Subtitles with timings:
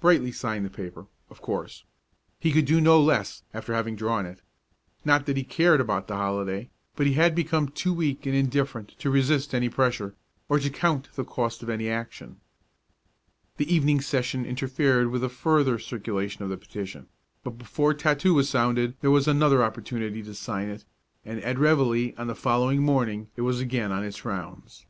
[0.00, 1.82] Brightly signed the paper, of course.
[2.38, 4.40] He could do no less after having drawn it.
[5.04, 8.90] Not that he cared about the holiday; but he had become too weak and indifferent
[9.00, 10.14] to resist any pressure,
[10.48, 12.40] or to count the cost of any action.
[13.56, 17.08] The evening session interfered with a further circulation of the petition;
[17.42, 20.84] but before tattoo was sounded there was another opportunity to sign it,
[21.24, 24.86] and at reveille on the following morning it was again on its rounds.